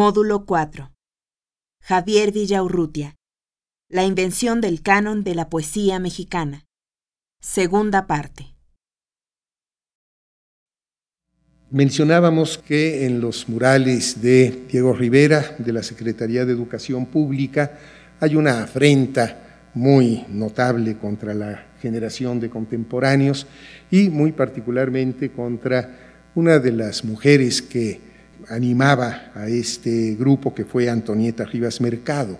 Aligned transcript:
Módulo 0.00 0.46
4. 0.46 0.92
Javier 1.82 2.30
Villaurrutia. 2.30 3.16
La 3.90 4.04
invención 4.04 4.60
del 4.60 4.80
canon 4.80 5.24
de 5.24 5.34
la 5.34 5.50
poesía 5.50 5.98
mexicana. 5.98 6.66
Segunda 7.40 8.06
parte. 8.06 8.54
Mencionábamos 11.72 12.58
que 12.58 13.06
en 13.06 13.20
los 13.20 13.48
murales 13.48 14.22
de 14.22 14.66
Diego 14.70 14.92
Rivera, 14.92 15.56
de 15.58 15.72
la 15.72 15.82
Secretaría 15.82 16.44
de 16.44 16.52
Educación 16.52 17.06
Pública, 17.06 17.80
hay 18.20 18.36
una 18.36 18.62
afrenta 18.62 19.64
muy 19.74 20.24
notable 20.28 20.96
contra 20.96 21.34
la 21.34 21.72
generación 21.82 22.38
de 22.38 22.50
contemporáneos 22.50 23.48
y 23.90 24.10
muy 24.10 24.30
particularmente 24.30 25.32
contra 25.32 26.30
una 26.36 26.60
de 26.60 26.70
las 26.70 27.04
mujeres 27.04 27.60
que 27.60 28.07
animaba 28.48 29.32
a 29.34 29.48
este 29.48 30.14
grupo 30.14 30.54
que 30.54 30.64
fue 30.64 30.88
Antonieta 30.88 31.44
Rivas 31.44 31.80
Mercado. 31.80 32.38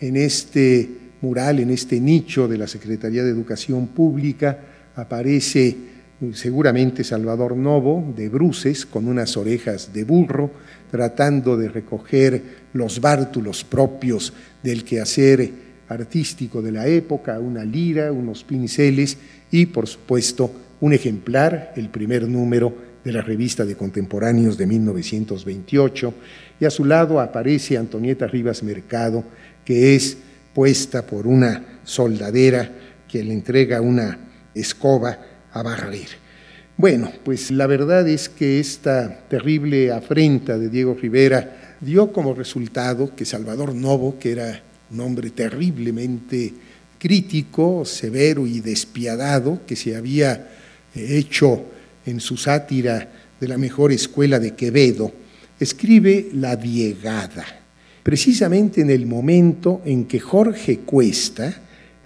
En 0.00 0.16
este 0.16 0.88
mural, 1.20 1.60
en 1.60 1.70
este 1.70 2.00
nicho 2.00 2.48
de 2.48 2.58
la 2.58 2.66
Secretaría 2.66 3.24
de 3.24 3.30
Educación 3.30 3.88
Pública, 3.88 4.58
aparece 4.96 5.76
seguramente 6.32 7.04
Salvador 7.04 7.56
Novo 7.56 8.12
de 8.16 8.28
bruces 8.28 8.86
con 8.86 9.08
unas 9.08 9.36
orejas 9.36 9.92
de 9.92 10.04
burro, 10.04 10.50
tratando 10.90 11.56
de 11.56 11.68
recoger 11.68 12.42
los 12.72 13.00
bártulos 13.00 13.64
propios 13.64 14.32
del 14.62 14.84
quehacer 14.84 15.50
artístico 15.88 16.62
de 16.62 16.72
la 16.72 16.86
época, 16.86 17.38
una 17.38 17.64
lira, 17.64 18.12
unos 18.12 18.44
pinceles 18.44 19.18
y, 19.50 19.66
por 19.66 19.86
supuesto, 19.86 20.50
un 20.80 20.92
ejemplar, 20.92 21.72
el 21.76 21.88
primer 21.88 22.28
número 22.28 22.93
de 23.04 23.12
la 23.12 23.20
revista 23.20 23.64
de 23.64 23.76
contemporáneos 23.76 24.56
de 24.56 24.66
1928, 24.66 26.14
y 26.60 26.64
a 26.64 26.70
su 26.70 26.84
lado 26.84 27.20
aparece 27.20 27.76
Antonieta 27.76 28.26
Rivas 28.26 28.62
Mercado, 28.62 29.24
que 29.64 29.94
es 29.94 30.16
puesta 30.54 31.04
por 31.04 31.26
una 31.26 31.80
soldadera 31.84 32.70
que 33.08 33.22
le 33.22 33.34
entrega 33.34 33.80
una 33.80 34.18
escoba 34.54 35.18
a 35.52 35.62
barrer. 35.62 36.08
Bueno, 36.76 37.12
pues 37.24 37.50
la 37.50 37.66
verdad 37.66 38.08
es 38.08 38.28
que 38.28 38.58
esta 38.58 39.20
terrible 39.28 39.92
afrenta 39.92 40.58
de 40.58 40.68
Diego 40.68 40.96
Rivera 41.00 41.76
dio 41.80 42.12
como 42.12 42.34
resultado 42.34 43.14
que 43.14 43.24
Salvador 43.24 43.74
Novo, 43.74 44.18
que 44.18 44.32
era 44.32 44.62
un 44.90 45.00
hombre 45.00 45.30
terriblemente 45.30 46.52
crítico, 46.98 47.84
severo 47.84 48.46
y 48.46 48.60
despiadado, 48.60 49.60
que 49.66 49.76
se 49.76 49.94
había 49.94 50.48
hecho 50.94 51.66
en 52.06 52.20
su 52.20 52.36
sátira 52.36 53.08
de 53.40 53.48
la 53.48 53.58
mejor 53.58 53.92
escuela 53.92 54.38
de 54.38 54.54
Quevedo, 54.54 55.12
escribe 55.58 56.28
La 56.34 56.56
Diegada, 56.56 57.44
precisamente 58.02 58.80
en 58.80 58.90
el 58.90 59.06
momento 59.06 59.82
en 59.84 60.06
que 60.06 60.20
Jorge 60.20 60.80
Cuesta 60.80 61.54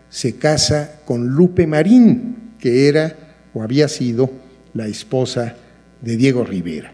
se 0.08 0.36
casa 0.36 1.00
con 1.04 1.28
Lupe 1.28 1.66
Marín, 1.66 2.54
que 2.58 2.88
era 2.88 3.16
o 3.54 3.62
había 3.62 3.88
sido 3.88 4.30
la 4.74 4.86
esposa 4.86 5.56
de 6.00 6.16
Diego 6.16 6.44
Rivera, 6.44 6.92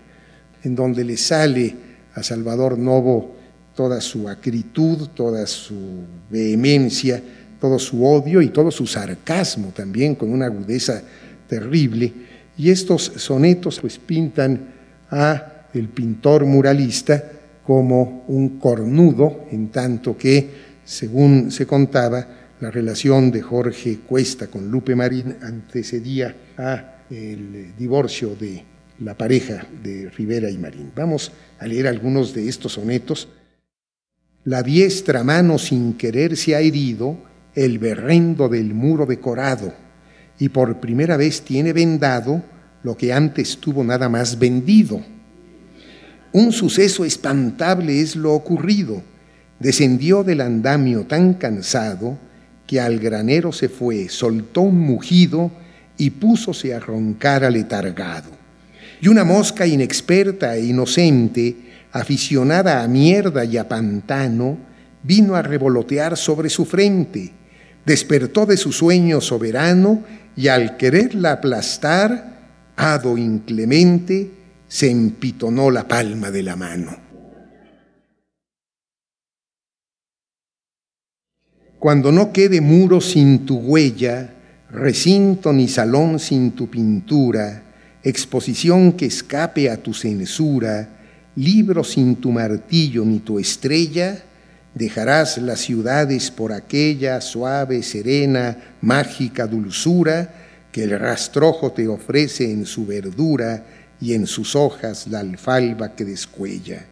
en 0.62 0.75
donde 0.75 1.05
le 1.05 1.16
sale 1.16 1.75
a 2.14 2.22
Salvador 2.22 2.78
Novo 2.78 3.36
toda 3.75 4.00
su 4.00 4.28
acritud, 4.28 5.08
toda 5.08 5.47
su 5.47 6.05
vehemencia, 6.30 7.22
todo 7.60 7.78
su 7.78 8.05
odio 8.05 8.41
y 8.41 8.48
todo 8.48 8.70
su 8.70 8.86
sarcasmo 8.86 9.72
también, 9.75 10.14
con 10.14 10.30
una 10.30 10.47
agudeza 10.47 11.02
terrible, 11.48 12.12
y 12.56 12.70
estos 12.70 13.12
sonetos 13.16 13.80
pues 13.80 13.98
pintan 13.98 14.72
a 15.10 15.69
el 15.75 15.88
pintor 15.88 16.44
muralista 16.44 17.22
como 17.66 18.25
un 18.28 18.59
cornudo, 18.59 19.47
en 19.50 19.69
tanto 19.69 20.16
que, 20.16 20.50
según 20.84 21.50
se 21.50 21.66
contaba, 21.66 22.26
la 22.60 22.70
relación 22.70 23.31
de 23.31 23.43
Jorge 23.43 23.98
Cuesta 24.06 24.47
con 24.47 24.70
Lupe 24.70 24.94
Marín 24.94 25.37
antecedía 25.43 26.34
a 26.56 27.04
el 27.10 27.75
divorcio 27.76 28.37
de 28.37 28.62
la 29.00 29.16
pareja 29.16 29.66
de 29.82 30.09
Rivera 30.10 30.50
y 30.50 30.59
Marín. 30.59 30.93
Vamos 30.94 31.32
a 31.59 31.66
leer 31.66 31.88
algunos 31.88 32.32
de 32.34 32.48
estos 32.48 32.72
sonetos. 32.72 33.28
La 34.44 34.62
diestra 34.62 35.25
mano 35.25 35.59
sin 35.59 35.94
querer 35.94 36.37
se 36.37 36.54
ha 36.54 36.60
herido 36.60 37.19
el 37.54 37.78
berrendo 37.78 38.48
del 38.48 38.75
muro 38.75 39.06
decorado 39.06 39.84
y 40.39 40.49
por 40.49 40.81
primera 40.81 41.17
vez 41.17 41.43
tiene 41.43 41.72
vendado 41.72 42.43
lo 42.83 42.97
que 42.97 43.12
antes 43.12 43.59
tuvo 43.59 43.83
nada 43.84 44.09
más 44.09 44.39
vendido. 44.39 45.00
Un 46.33 46.53
suceso 46.53 47.05
espantable 47.05 48.00
es 48.00 48.17
lo 48.17 48.33
ocurrido. 48.34 49.03
Descendió 49.59 50.25
del 50.25 50.41
andamio 50.41 51.05
tan 51.05 51.34
cansado 51.34 52.19
que 52.67 52.81
al 52.81 52.99
granero 52.99 53.53
se 53.53 53.69
fue, 53.69 54.09
soltó 54.09 54.62
un 54.62 54.81
mugido 54.81 55.50
y 55.97 56.11
púsose 56.11 56.75
a 56.75 56.81
roncar 56.81 57.44
aletargado. 57.44 58.31
Y 59.00 59.09
una 59.09 59.25
mosca 59.25 59.67
inexperta 59.67 60.56
e 60.56 60.67
inocente, 60.67 61.56
aficionada 61.93 62.83
a 62.83 62.89
mierda 62.89 63.44
y 63.44 63.56
a 63.56 63.69
pantano, 63.69 64.59
vino 65.03 65.37
a 65.37 65.43
revolotear 65.43 66.17
sobre 66.17 66.49
su 66.49 66.65
frente, 66.65 67.33
despertó 67.87 68.47
de 68.47 68.56
su 68.56 68.73
sueño 68.73 69.21
soberano 69.21 70.03
y 70.37 70.49
al 70.49 70.77
quererla 70.77 71.33
aplastar, 71.33 72.72
hado 72.77 73.17
inclemente, 73.17 74.31
se 74.67 74.91
empitonó 74.91 75.71
la 75.71 75.87
palma 75.87 76.31
de 76.31 76.43
la 76.43 76.56
mano. 76.56 76.97
Cuando 81.78 82.11
no 82.11 82.33
quede 82.33 82.61
muro 82.61 83.00
sin 83.00 83.44
tu 83.44 83.59
huella, 83.59 84.33
recinto 84.71 85.53
ni 85.53 85.69
salón 85.69 86.19
sin 86.19 86.53
tu 86.53 86.69
pintura, 86.69 87.62
exposición 88.03 88.93
que 88.93 89.06
escape 89.06 89.71
a 89.71 89.77
tu 89.77 89.93
censura, 89.93 90.89
libro 91.37 91.84
sin 91.84 92.17
tu 92.17 92.33
martillo 92.33 93.05
ni 93.05 93.19
tu 93.21 93.39
estrella, 93.39 94.23
dejarás 94.75 95.39
las 95.39 95.61
ciudades 95.61 96.31
por 96.31 96.53
aquella 96.53 97.21
suave, 97.21 97.83
serena, 97.83 98.57
mágica 98.81 99.47
dulzura 99.47 100.35
que 100.73 100.85
el 100.85 100.99
rastrojo 100.99 101.73
te 101.73 101.87
ofrece 101.87 102.51
en 102.51 102.67
su 102.67 102.85
verdura 102.85 103.65
y 104.01 104.15
en 104.15 104.27
sus 104.27 104.57
hojas 104.57 105.07
la 105.07 105.21
alfalba 105.21 105.95
que 105.95 106.05
descuella. 106.05 106.85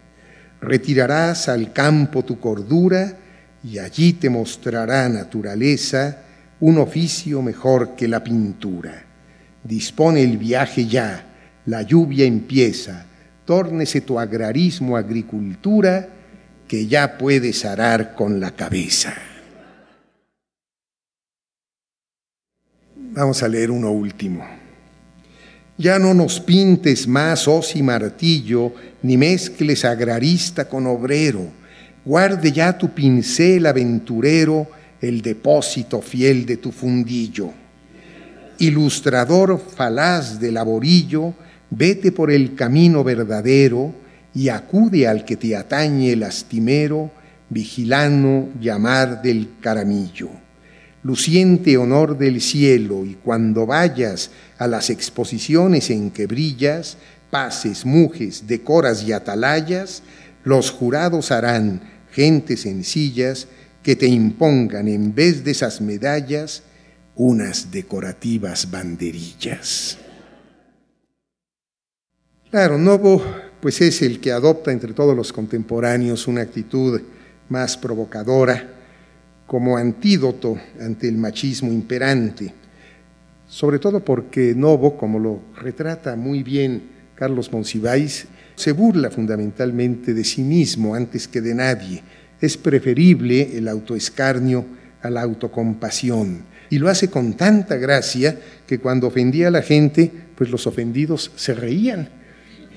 Retirarás 0.60 1.48
al 1.48 1.72
campo 1.72 2.24
tu 2.24 2.38
cordura 2.38 3.16
y 3.64 3.78
allí 3.78 4.12
te 4.12 4.30
mostrará 4.30 5.08
naturaleza 5.08 6.18
un 6.60 6.78
oficio 6.78 7.42
mejor 7.42 7.96
que 7.96 8.06
la 8.06 8.22
pintura. 8.22 9.04
Dispone 9.64 10.22
el 10.22 10.38
viaje 10.38 10.86
ya, 10.86 11.24
la 11.66 11.82
lluvia 11.82 12.24
empieza, 12.24 13.04
tórnese 13.44 14.00
tu 14.00 14.18
agrarismo 14.18 14.96
agricultura, 14.96 16.08
que 16.72 16.86
ya 16.86 17.18
puedes 17.18 17.66
arar 17.66 18.14
con 18.14 18.40
la 18.40 18.52
cabeza. 18.52 19.12
Vamos 22.96 23.42
a 23.42 23.48
leer 23.48 23.70
uno 23.70 23.90
último. 23.90 24.42
Ya 25.76 25.98
no 25.98 26.14
nos 26.14 26.40
pintes 26.40 27.06
más 27.06 27.46
hoz 27.46 27.76
y 27.76 27.82
martillo, 27.82 28.72
ni 29.02 29.18
mezcles 29.18 29.84
agrarista 29.84 30.66
con 30.66 30.86
obrero. 30.86 31.46
Guarde 32.06 32.50
ya 32.50 32.78
tu 32.78 32.88
pincel 32.88 33.66
aventurero, 33.66 34.66
el 34.98 35.20
depósito 35.20 36.00
fiel 36.00 36.46
de 36.46 36.56
tu 36.56 36.72
fundillo. 36.72 37.50
Ilustrador 38.60 39.60
falaz 39.60 40.40
de 40.40 40.50
laborillo, 40.50 41.34
vete 41.68 42.12
por 42.12 42.30
el 42.30 42.54
camino 42.54 43.04
verdadero 43.04 44.00
y 44.34 44.48
acude 44.48 45.06
al 45.06 45.24
que 45.24 45.36
te 45.36 45.56
atañe 45.56 46.16
lastimero, 46.16 47.10
vigilano 47.48 48.48
llamar 48.60 49.22
del 49.22 49.48
caramillo 49.60 50.30
luciente 51.02 51.76
honor 51.76 52.16
del 52.16 52.40
cielo, 52.40 53.04
y 53.04 53.14
cuando 53.14 53.66
vayas 53.66 54.30
a 54.58 54.66
las 54.66 54.90
exposiciones 54.90 55.90
en 55.90 56.10
que 56.10 56.26
brillas, 56.26 56.96
pases, 57.30 57.84
mujes, 57.84 58.46
decoras 58.46 59.02
y 59.02 59.12
atalayas, 59.12 60.02
los 60.44 60.70
jurados 60.70 61.30
harán 61.30 61.82
gentes 62.10 62.62
sencillas 62.62 63.48
que 63.82 63.96
te 63.96 64.06
impongan 64.06 64.86
en 64.86 65.14
vez 65.14 65.42
de 65.44 65.50
esas 65.50 65.80
medallas 65.80 66.62
unas 67.16 67.70
decorativas 67.70 68.70
banderillas. 68.70 69.98
Claro, 72.50 72.78
Novo 72.78 73.22
pues 73.62 73.80
es 73.80 74.02
el 74.02 74.18
que 74.18 74.32
adopta 74.32 74.72
entre 74.72 74.92
todos 74.92 75.16
los 75.16 75.32
contemporáneos 75.32 76.26
una 76.26 76.40
actitud 76.40 77.00
más 77.48 77.76
provocadora, 77.76 78.70
como 79.46 79.76
antídoto 79.76 80.58
ante 80.80 81.06
el 81.06 81.16
machismo 81.16 81.70
imperante, 81.70 82.52
sobre 83.46 83.78
todo 83.78 84.04
porque 84.04 84.52
Novo, 84.56 84.96
como 84.96 85.20
lo 85.20 85.40
retrata 85.54 86.16
muy 86.16 86.42
bien 86.42 86.82
Carlos 87.14 87.52
Monsiváis, 87.52 88.26
Se 88.56 88.72
burla 88.72 89.10
fundamentalmente 89.10 90.12
de 90.12 90.24
sí 90.24 90.42
mismo 90.42 90.94
antes 90.96 91.28
que 91.28 91.40
de 91.40 91.54
nadie. 91.54 92.02
Es 92.40 92.56
preferible 92.56 93.56
el 93.56 93.68
autoescarnio 93.68 94.66
a 95.00 95.08
la 95.08 95.22
autocompasión. 95.22 96.42
Y 96.68 96.78
lo 96.78 96.88
hace 96.88 97.08
con 97.08 97.34
tanta 97.34 97.76
gracia 97.76 98.38
que 98.66 98.78
cuando 98.78 99.06
ofendía 99.06 99.48
a 99.48 99.52
la 99.52 99.62
gente, 99.62 100.10
pues 100.36 100.50
los 100.50 100.66
ofendidos 100.66 101.30
se 101.36 101.54
reían 101.54 102.21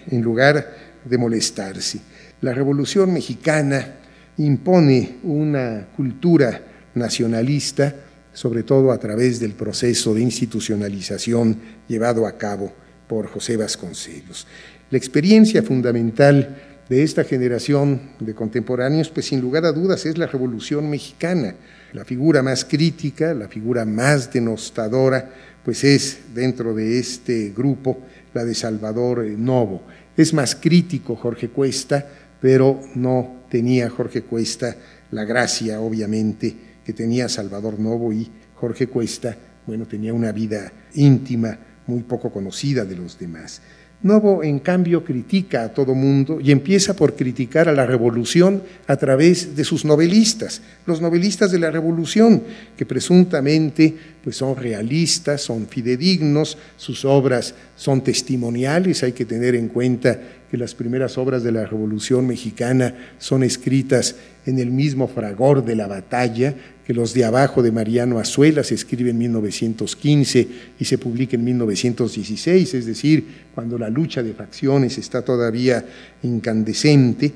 en 0.09 0.21
lugar 0.21 0.75
de 1.03 1.17
molestarse. 1.17 1.99
La 2.41 2.53
Revolución 2.53 3.13
Mexicana 3.13 3.95
impone 4.37 5.17
una 5.23 5.87
cultura 5.95 6.61
nacionalista, 6.93 7.95
sobre 8.33 8.63
todo 8.63 8.91
a 8.91 8.97
través 8.97 9.39
del 9.39 9.53
proceso 9.53 10.13
de 10.13 10.21
institucionalización 10.21 11.57
llevado 11.87 12.27
a 12.27 12.37
cabo 12.37 12.73
por 13.07 13.27
José 13.27 13.55
Vasconcelos. 13.57 14.47
La 14.91 14.97
experiencia 14.97 15.63
fundamental 15.63 16.57
de 16.89 17.03
esta 17.03 17.23
generación 17.23 18.01
de 18.19 18.35
contemporáneos, 18.35 19.09
pues 19.09 19.27
sin 19.27 19.41
lugar 19.41 19.65
a 19.65 19.71
dudas 19.71 20.05
es 20.05 20.17
la 20.17 20.27
Revolución 20.27 20.89
Mexicana. 20.89 21.55
La 21.93 22.05
figura 22.05 22.43
más 22.43 22.65
crítica, 22.65 23.33
la 23.33 23.47
figura 23.47 23.85
más 23.85 24.31
denostadora, 24.31 25.31
pues 25.63 25.83
es 25.83 26.19
dentro 26.33 26.75
de 26.75 26.99
este 26.99 27.51
grupo 27.55 27.99
la 28.35 28.43
de 28.43 28.53
Salvador 28.53 29.25
Novo. 29.25 29.83
Es 30.15 30.33
más 30.33 30.55
crítico 30.55 31.15
Jorge 31.15 31.49
Cuesta, 31.49 32.05
pero 32.41 32.81
no 32.93 33.45
tenía 33.49 33.89
Jorge 33.89 34.23
Cuesta 34.23 34.75
la 35.11 35.23
gracia, 35.23 35.79
obviamente, 35.79 36.53
que 36.85 36.91
tenía 36.91 37.29
Salvador 37.29 37.79
Novo 37.79 38.11
y 38.11 38.29
Jorge 38.55 38.87
Cuesta, 38.87 39.37
bueno, 39.65 39.87
tenía 39.87 40.13
una 40.13 40.33
vida 40.33 40.71
íntima 40.95 41.57
muy 41.87 42.03
poco 42.03 42.29
conocida 42.29 42.83
de 42.83 42.97
los 42.97 43.17
demás. 43.17 43.61
Novo, 44.03 44.43
en 44.43 44.59
cambio, 44.59 45.03
critica 45.03 45.63
a 45.63 45.73
todo 45.73 45.95
mundo 45.95 46.39
y 46.39 46.51
empieza 46.51 46.95
por 46.95 47.15
criticar 47.15 47.67
a 47.69 47.73
la 47.73 47.85
revolución 47.85 48.61
a 48.87 48.97
través 48.97 49.55
de 49.55 49.63
sus 49.63 49.83
novelistas, 49.83 50.61
los 50.85 51.01
novelistas 51.01 51.51
de 51.51 51.59
la 51.59 51.71
revolución, 51.71 52.43
que 52.77 52.85
presuntamente 52.85 53.95
pues, 54.23 54.35
son 54.35 54.57
realistas, 54.57 55.41
son 55.41 55.67
fidedignos, 55.67 56.57
sus 56.77 57.03
obras 57.05 57.55
son 57.75 58.03
testimoniales, 58.03 59.01
hay 59.01 59.13
que 59.13 59.25
tener 59.25 59.55
en 59.55 59.69
cuenta 59.69 60.19
que 60.55 60.59
las 60.59 60.73
primeras 60.73 61.17
obras 61.17 61.43
de 61.43 61.51
la 61.51 61.65
revolución 61.65 62.25
mexicana 62.25 62.95
son 63.17 63.43
escritas 63.43 64.15
en 64.45 64.57
el 64.57 64.71
mismo 64.71 65.09
fragor 65.09 65.65
de 65.65 65.75
la 65.75 65.85
batalla, 65.85 66.55
que 66.87 66.93
los 66.93 67.13
de 67.13 67.25
abajo 67.25 67.61
de 67.61 67.73
Mariano 67.73 68.19
Azuela 68.19 68.63
se 68.63 68.75
escribe 68.75 69.09
en 69.09 69.17
1915 69.17 70.47
y 70.79 70.85
se 70.85 70.97
publica 70.97 71.35
en 71.35 71.43
1916, 71.43 72.73
es 72.73 72.85
decir, 72.85 73.27
cuando 73.53 73.77
la 73.77 73.89
lucha 73.89 74.23
de 74.23 74.31
facciones 74.31 74.97
está 74.97 75.23
todavía 75.23 75.83
incandescente. 76.23 77.33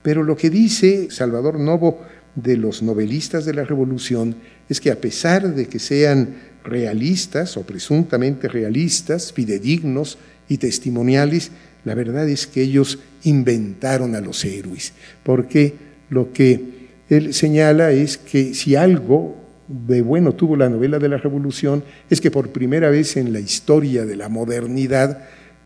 Pero 0.00 0.22
lo 0.22 0.36
que 0.36 0.48
dice 0.48 1.10
Salvador 1.10 1.58
Novo 1.58 2.02
de 2.36 2.56
los 2.56 2.84
novelistas 2.84 3.44
de 3.46 3.54
la 3.54 3.64
Revolución 3.64 4.36
es 4.68 4.80
que 4.80 4.92
a 4.92 5.00
pesar 5.00 5.56
de 5.56 5.66
que 5.66 5.80
sean 5.80 6.36
realistas 6.62 7.56
o 7.56 7.64
presuntamente 7.64 8.46
realistas, 8.46 9.32
fidedignos 9.32 10.18
y 10.48 10.58
testimoniales, 10.58 11.50
la 11.84 11.94
verdad 11.94 12.28
es 12.28 12.46
que 12.46 12.62
ellos 12.62 12.98
inventaron 13.24 14.14
a 14.14 14.20
los 14.20 14.44
héroes, 14.44 14.92
porque 15.22 15.74
lo 16.10 16.32
que 16.32 16.80
él 17.08 17.34
señala 17.34 17.92
es 17.92 18.18
que 18.18 18.54
si 18.54 18.76
algo 18.76 19.36
de 19.68 20.02
bueno 20.02 20.34
tuvo 20.34 20.56
la 20.56 20.68
novela 20.68 20.98
de 20.98 21.08
la 21.08 21.16
Revolución 21.16 21.84
es 22.08 22.20
que 22.20 22.30
por 22.30 22.50
primera 22.50 22.90
vez 22.90 23.16
en 23.16 23.32
la 23.32 23.38
historia 23.38 24.04
de 24.04 24.16
la 24.16 24.28
modernidad 24.28 25.22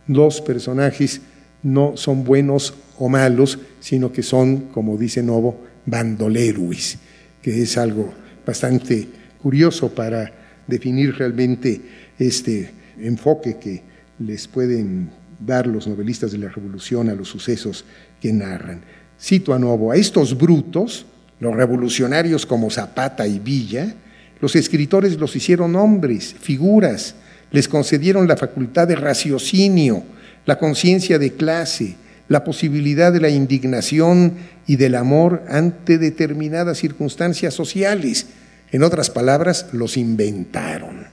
los 0.06 0.42
personajes 0.42 1.22
no 1.62 1.96
son 1.96 2.24
buenos 2.24 2.74
o 2.98 3.08
malos, 3.08 3.58
sino 3.80 4.12
que 4.12 4.22
son, 4.22 4.68
como 4.72 4.98
dice 4.98 5.22
Novo, 5.22 5.64
bandoleruis, 5.86 6.98
que 7.40 7.62
es 7.62 7.78
algo 7.78 8.12
bastante 8.46 9.08
curioso 9.42 9.94
para 9.94 10.30
definir 10.66 11.16
realmente 11.16 11.80
este 12.18 12.70
enfoque 12.98 13.56
que 13.58 13.82
les 14.18 14.46
pueden 14.46 15.10
dar 15.44 15.66
los 15.66 15.86
novelistas 15.86 16.32
de 16.32 16.38
la 16.38 16.48
Revolución 16.48 17.08
a 17.08 17.14
los 17.14 17.28
sucesos 17.28 17.84
que 18.20 18.32
narran. 18.32 18.82
Cito 19.20 19.54
a 19.54 19.58
Novo, 19.58 19.92
a 19.92 19.96
estos 19.96 20.36
brutos, 20.36 21.06
los 21.40 21.54
revolucionarios 21.54 22.46
como 22.46 22.70
Zapata 22.70 23.26
y 23.26 23.38
Villa, 23.38 23.94
los 24.40 24.56
escritores 24.56 25.18
los 25.18 25.34
hicieron 25.36 25.76
hombres, 25.76 26.34
figuras, 26.38 27.14
les 27.50 27.68
concedieron 27.68 28.26
la 28.26 28.36
facultad 28.36 28.88
de 28.88 28.96
raciocinio, 28.96 30.02
la 30.46 30.58
conciencia 30.58 31.18
de 31.18 31.32
clase, 31.34 31.96
la 32.28 32.44
posibilidad 32.44 33.12
de 33.12 33.20
la 33.20 33.28
indignación 33.28 34.34
y 34.66 34.76
del 34.76 34.94
amor 34.94 35.42
ante 35.48 35.98
determinadas 35.98 36.78
circunstancias 36.78 37.54
sociales. 37.54 38.26
En 38.72 38.82
otras 38.82 39.10
palabras, 39.10 39.66
los 39.72 39.96
inventaron. 39.96 41.03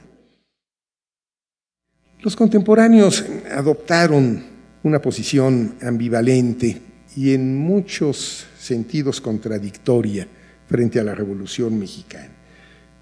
Los 2.24 2.36
contemporáneos 2.36 3.26
adoptaron 3.52 4.44
una 4.84 5.02
posición 5.02 5.74
ambivalente 5.82 6.80
y 7.16 7.34
en 7.34 7.58
muchos 7.58 8.46
sentidos 8.60 9.20
contradictoria 9.20 10.28
frente 10.68 11.00
a 11.00 11.04
la 11.04 11.16
Revolución 11.16 11.80
Mexicana. 11.80 12.30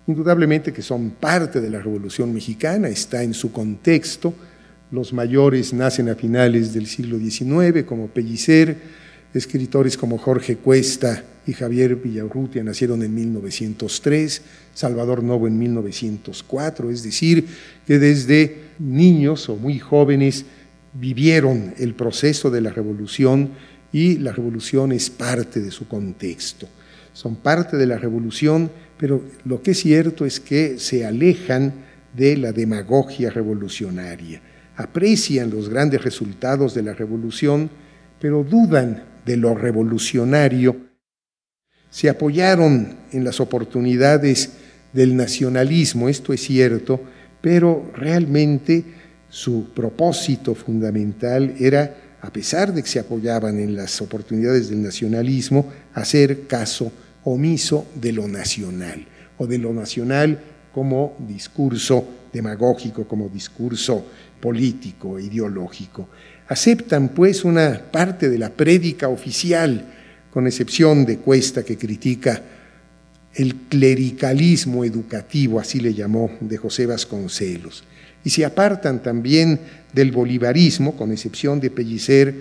Indudablemente 0.08 0.72
que 0.72 0.82
son 0.82 1.10
parte 1.10 1.60
de 1.60 1.70
la 1.70 1.80
Revolución 1.80 2.34
Mexicana, 2.34 2.88
está 2.88 3.22
en 3.22 3.34
su 3.34 3.52
contexto. 3.52 4.34
Los 4.90 5.12
mayores 5.12 5.74
nacen 5.74 6.08
a 6.08 6.16
finales 6.16 6.74
del 6.74 6.88
siglo 6.88 7.20
XIX, 7.20 7.84
como 7.86 8.08
Pellicer, 8.08 8.78
escritores 9.34 9.98
como 9.98 10.18
Jorge 10.18 10.56
Cuesta 10.56 11.26
y 11.50 11.54
Javier 11.54 11.96
Villarrutia 11.96 12.64
nacieron 12.64 13.02
en 13.02 13.16
1903, 13.16 14.42
Salvador 14.74 15.24
Novo 15.24 15.48
en 15.48 15.58
1904, 15.58 16.92
es 16.92 17.02
decir, 17.02 17.46
que 17.88 17.98
desde 17.98 18.58
niños 18.78 19.50
o 19.50 19.56
muy 19.56 19.80
jóvenes 19.80 20.46
vivieron 20.94 21.74
el 21.80 21.96
proceso 21.96 22.52
de 22.52 22.62
la 22.62 22.70
revolución 22.70 23.50
y 23.92 24.18
la 24.18 24.32
revolución 24.32 24.92
es 24.92 25.10
parte 25.10 25.60
de 25.60 25.72
su 25.72 25.88
contexto. 25.88 26.68
Son 27.14 27.36
parte 27.36 27.78
de 27.78 27.88
la 27.88 27.98
revolución, 27.98 28.70
pero 28.98 29.24
lo 29.44 29.64
que 29.64 29.72
es 29.72 29.80
cierto 29.80 30.26
es 30.26 30.40
que 30.40 30.78
se 30.78 31.06
alejan 31.06 31.74
de 32.16 32.38
la 32.38 32.52
demagogia 32.52 33.32
revolucionaria. 33.32 34.40
Aprecian 34.76 35.50
los 35.50 35.68
grandes 35.68 36.04
resultados 36.04 36.76
de 36.76 36.84
la 36.84 36.94
revolución, 36.94 37.72
pero 38.22 38.44
dudan 38.44 39.04
de 39.26 39.36
lo 39.36 39.56
revolucionario. 39.56 40.89
Se 41.90 42.10
apoyaron 42.10 42.96
en 43.12 43.24
las 43.24 43.40
oportunidades 43.40 44.52
del 44.94 45.16
nacionalismo, 45.16 46.10
esto 46.10 46.34
es 46.34 46.42
cierto, 46.42 47.02
pero 47.42 47.92
realmente 47.96 48.84
su 49.30 49.70
propósito 49.74 50.56
fundamental 50.56 51.56
era 51.60 51.96
a 52.22 52.32
pesar 52.32 52.74
de 52.74 52.84
que 52.84 52.90
se 52.90 53.00
apoyaban 53.00 53.60
en 53.60 53.76
las 53.76 54.02
oportunidades 54.02 54.70
del 54.70 54.84
nacionalismo, 54.84 55.72
hacer 55.94 56.48
caso 56.48 56.92
omiso 57.24 57.88
de 57.96 58.12
lo 58.12 58.28
nacional, 58.28 59.06
o 59.38 59.48
de 59.48 59.58
lo 59.58 59.74
nacional 59.74 60.40
como 60.74 61.16
discurso 61.28 62.08
demagógico, 62.34 63.08
como 63.08 63.30
discurso 63.30 64.06
político, 64.40 65.20
ideológico. 65.20 66.10
Aceptan 66.48 67.10
pues 67.10 67.46
una 67.46 67.80
parte 67.92 68.30
de 68.30 68.38
la 68.38 68.50
prédica 68.50 69.08
oficial, 69.08 69.86
con 70.32 70.48
excepción 70.48 71.06
de 71.06 71.18
Cuesta 71.18 71.64
que 71.64 71.78
critica 71.78 72.42
el 73.34 73.56
clericalismo 73.70 74.84
educativo, 74.84 75.60
así 75.60 75.80
le 75.80 75.94
llamó 75.94 76.32
de 76.40 76.58
José 76.58 76.86
Vasconcelos 76.86 77.84
y 78.24 78.30
se 78.30 78.46
apartan 78.46 79.02
también 79.02 79.60
del 79.94 80.12
bolivarismo, 80.12 80.96
con 80.96 81.12
excepción 81.12 81.60
de 81.60 81.72
Pellicer 81.72 82.36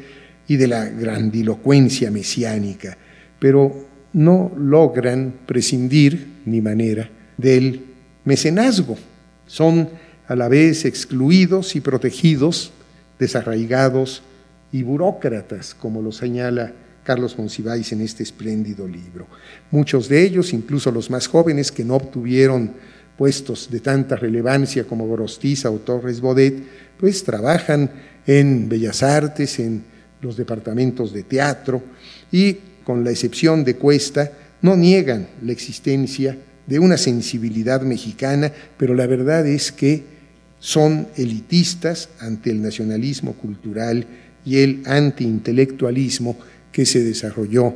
y 0.47 0.57
de 0.57 0.67
la 0.67 0.87
grandilocuencia 0.87 2.11
mesiánica, 2.11 2.97
pero 3.39 3.87
no 4.13 4.51
logran 4.57 5.35
prescindir 5.47 6.27
ni 6.47 6.61
manera 6.61 7.11
del 7.37 7.85
mecenazgo. 8.25 8.97
Son 9.47 9.89
a 10.27 10.35
la 10.35 10.49
vez 10.49 10.85
excluidos 10.85 11.77
y 11.77 11.81
protegidos, 11.81 12.73
desarraigados 13.19 14.23
y 14.73 14.83
burócratas, 14.83 15.75
como 15.75 16.03
lo 16.03 16.13
señala 16.13 16.73
Carlos 17.09 17.39
Monsiváis 17.39 17.91
en 17.93 18.03
este 18.03 18.23
espléndido 18.23 18.87
libro. 18.87 19.27
Muchos 19.71 20.11
de 20.11 20.23
ellos, 20.23 20.53
incluso 20.53 20.93
los 20.93 21.09
más 21.09 21.27
jóvenes 21.27 21.73
que 21.73 21.83
no 21.83 21.95
obtuvieron 21.97 22.73
puestos 23.17 23.71
de 23.71 23.81
tanta 23.81 24.15
relevancia 24.15 24.85
como 24.85 25.07
Gorostiza 25.07 25.71
o 25.71 25.79
Torres 25.79 26.21
Bodet, 26.21 26.63
pues 27.01 27.25
trabajan 27.25 27.91
en 28.27 28.69
Bellas 28.69 29.03
Artes, 29.03 29.59
en 29.59 29.85
los 30.21 30.37
departamentos 30.37 31.15
de 31.15 31.23
teatro 31.23 31.83
y, 32.31 32.59
con 32.85 33.03
la 33.03 33.11
excepción 33.11 33.65
de 33.65 33.77
Cuesta, 33.77 34.31
no 34.61 34.77
niegan 34.77 35.29
la 35.43 35.53
existencia 35.53 36.37
de 36.67 36.79
una 36.79 36.99
sensibilidad 36.99 37.81
mexicana, 37.81 38.53
pero 38.77 38.93
la 38.93 39.07
verdad 39.07 39.47
es 39.47 39.73
que 39.73 40.03
son 40.61 41.09
elitistas 41.17 42.11
ante 42.21 42.51
el 42.51 42.61
nacionalismo 42.61 43.33
cultural 43.33 44.07
y 44.45 44.59
el 44.59 44.83
antiintelectualismo 44.85 46.37
que 46.73 46.87
se 46.87 47.03
desarrolló 47.03 47.75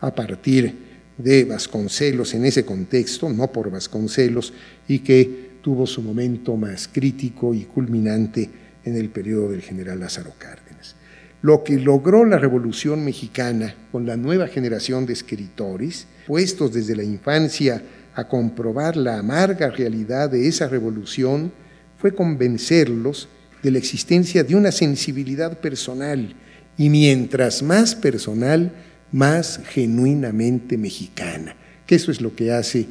a 0.00 0.14
partir 0.14 0.74
de 1.16 1.44
Vasconcelos 1.44 2.34
en 2.34 2.44
ese 2.44 2.64
contexto, 2.64 3.30
no 3.30 3.52
por 3.52 3.70
Vasconcelos, 3.70 4.52
y 4.88 5.00
que 5.00 5.52
tuvo 5.62 5.86
su 5.86 6.02
momento 6.02 6.56
más 6.56 6.88
crítico 6.88 7.54
y 7.54 7.64
culminante 7.64 8.50
en 8.84 8.96
el 8.96 9.10
periodo 9.10 9.50
del 9.50 9.62
general 9.62 10.00
Lázaro 10.00 10.32
Cárdenas. 10.38 10.96
Lo 11.42 11.64
que 11.64 11.78
logró 11.78 12.24
la 12.24 12.38
Revolución 12.38 13.04
Mexicana 13.04 13.74
con 13.90 14.06
la 14.06 14.16
nueva 14.16 14.48
generación 14.48 15.06
de 15.06 15.12
escritores, 15.12 16.06
puestos 16.26 16.72
desde 16.72 16.96
la 16.96 17.02
infancia 17.02 17.82
a 18.14 18.28
comprobar 18.28 18.96
la 18.96 19.18
amarga 19.18 19.70
realidad 19.70 20.30
de 20.30 20.46
esa 20.46 20.68
revolución, 20.68 21.52
fue 21.98 22.14
convencerlos 22.14 23.28
de 23.62 23.70
la 23.70 23.78
existencia 23.78 24.44
de 24.44 24.56
una 24.56 24.72
sensibilidad 24.72 25.58
personal, 25.60 26.34
y 26.76 26.88
mientras 26.88 27.62
más 27.62 27.94
personal, 27.94 28.72
más 29.12 29.60
genuinamente 29.68 30.78
mexicana, 30.78 31.54
que 31.86 31.96
eso 31.96 32.10
es 32.10 32.20
lo 32.20 32.34
que 32.34 32.52
hace 32.52 32.86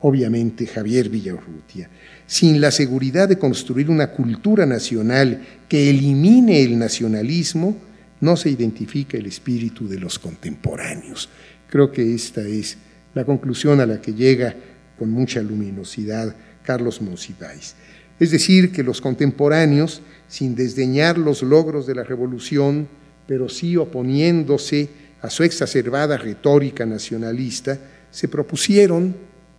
obviamente 0.00 0.66
Javier 0.66 1.08
Villaurrutia. 1.08 1.88
Sin 2.26 2.60
la 2.60 2.70
seguridad 2.70 3.26
de 3.28 3.38
construir 3.38 3.88
una 3.88 4.10
cultura 4.10 4.66
nacional 4.66 5.42
que 5.68 5.88
elimine 5.88 6.62
el 6.62 6.78
nacionalismo, 6.78 7.76
no 8.20 8.36
se 8.36 8.50
identifica 8.50 9.16
el 9.16 9.26
espíritu 9.26 9.88
de 9.88 9.98
los 9.98 10.18
contemporáneos. 10.18 11.30
Creo 11.70 11.90
que 11.90 12.14
esta 12.14 12.42
es 12.42 12.76
la 13.14 13.24
conclusión 13.24 13.80
a 13.80 13.86
la 13.86 14.00
que 14.00 14.12
llega 14.12 14.54
con 14.98 15.10
mucha 15.10 15.40
luminosidad 15.40 16.34
Carlos 16.62 17.00
Monsiváis. 17.00 17.74
Es 18.20 18.30
decir, 18.30 18.72
que 18.72 18.82
los 18.82 19.00
contemporáneos, 19.00 20.02
sin 20.28 20.54
desdeñar 20.54 21.18
los 21.18 21.42
logros 21.42 21.86
de 21.86 21.94
la 21.94 22.04
revolución, 22.04 22.88
pero 23.26 23.48
sí 23.48 23.76
oponiéndose 23.76 24.88
a 25.22 25.30
su 25.30 25.42
exacerbada 25.42 26.16
retórica 26.16 26.84
nacionalista, 26.84 27.78
se 28.10 28.28
propusieron 28.28 29.14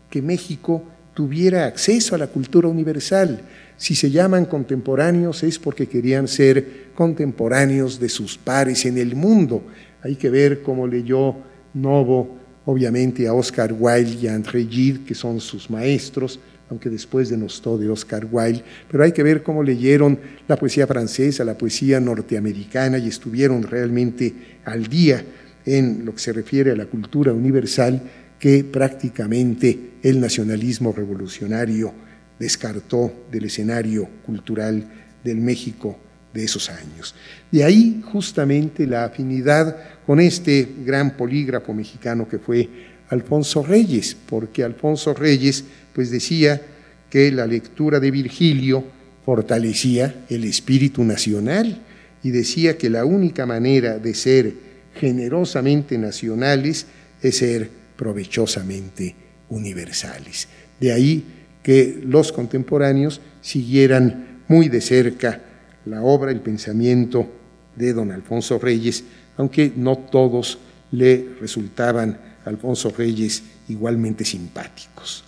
que 0.10 0.22
México 0.22 0.84
tuviera 1.14 1.66
acceso 1.66 2.14
a 2.14 2.18
la 2.18 2.28
cultura 2.28 2.68
universal. 2.68 3.42
Si 3.78 3.96
se 3.96 4.12
llaman 4.12 4.46
contemporáneos 4.46 5.44
es 5.44 5.58
porque 5.58 5.88
querían 5.88 6.28
ser 6.28 6.92
contemporáneos 6.94 8.00
de 8.00 8.10
sus 8.10 8.38
pares 8.38 8.86
en 8.86 8.98
el 8.98 9.16
mundo. 9.16 9.64
Hay 10.04 10.16
que 10.16 10.30
ver 10.30 10.62
cómo 10.62 10.86
leyó 10.86 11.36
Novo, 11.74 12.38
obviamente, 12.66 13.28
a 13.28 13.34
Oscar 13.34 13.74
Wilde 13.78 14.18
y 14.22 14.28
a 14.28 14.36
André 14.36 14.66
Gide, 14.66 15.04
que 15.04 15.16
son 15.16 15.42
sus 15.42 15.70
maestros, 15.70 16.40
aunque 16.70 16.90
después 16.90 17.30
denostó 17.30 17.78
de 17.78 17.90
Oscar 17.90 18.28
Wilde, 18.30 18.64
pero 18.90 19.04
hay 19.04 19.12
que 19.12 19.24
ver 19.24 19.44
cómo 19.44 19.64
leyeron 19.64 20.20
la 20.48 20.58
poesía 20.58 20.88
francesa, 20.88 21.44
la 21.44 21.58
poesía 21.58 22.00
norteamericana 22.00 22.98
y 22.98 23.08
estuvieron 23.08 23.64
realmente 23.64 24.34
al 24.66 24.88
día 24.88 25.24
en 25.66 26.06
lo 26.06 26.14
que 26.14 26.20
se 26.20 26.34
refiere 26.34 26.72
a 26.72 26.76
la 26.76 26.86
cultura 26.86 27.34
universal 27.34 28.02
que 28.40 28.64
prácticamente 28.64 29.92
el 30.02 30.20
nacionalismo 30.20 30.92
revolucionario 30.92 31.94
descartó 32.40 33.26
del 33.32 33.46
escenario 33.46 34.08
cultural 34.26 34.86
del 35.24 35.38
México 35.38 35.98
de 36.34 36.44
esos 36.44 36.70
años. 36.70 37.16
De 37.52 37.64
ahí 37.64 38.04
justamente 38.12 38.86
la 38.86 39.06
afinidad 39.06 39.78
con 40.06 40.20
este 40.20 40.68
gran 40.86 41.16
polígrafo 41.16 41.74
mexicano 41.74 42.28
que 42.28 42.40
fue 42.40 42.70
Alfonso 43.10 43.64
Reyes, 43.64 44.16
porque 44.28 44.64
Alfonso 44.64 45.14
Reyes 45.14 45.64
pues 45.96 46.12
decía 46.12 46.62
que 47.10 47.32
la 47.32 47.48
lectura 47.48 48.02
de 48.02 48.12
Virgilio 48.12 48.84
fortalecía 49.26 50.26
el 50.30 50.44
espíritu 50.44 51.06
nacional 51.06 51.82
y 52.22 52.32
decía 52.32 52.78
que 52.78 52.90
la 52.90 53.06
única 53.06 53.46
manera 53.46 53.98
de 53.98 54.14
ser 54.14 54.54
generosamente 55.00 55.98
nacionales 55.98 56.88
es 57.22 57.38
ser 57.38 57.70
provechosamente 57.96 59.16
universales. 59.50 60.50
De 60.82 60.92
ahí 60.92 61.24
que 61.64 62.02
los 62.04 62.34
contemporáneos 62.34 63.22
siguieran 63.42 64.42
muy 64.50 64.68
de 64.68 64.82
cerca 64.82 65.42
la 65.86 66.02
obra, 66.02 66.32
el 66.32 66.42
pensamiento 66.42 67.30
de 67.76 67.94
don 67.94 68.12
Alfonso 68.12 68.60
Reyes, 68.60 69.06
aunque 69.38 69.72
no 69.76 69.98
todos 69.98 70.58
le 70.92 71.30
resultaban 71.40 72.20
Alfonso 72.44 72.94
Reyes 72.96 73.44
igualmente 73.70 74.26
simpáticos. 74.26 75.24